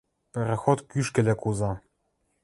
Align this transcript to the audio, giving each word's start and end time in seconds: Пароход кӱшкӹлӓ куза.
Пароход 0.31 0.79
кӱшкӹлӓ 0.89 1.35
куза. 1.41 1.71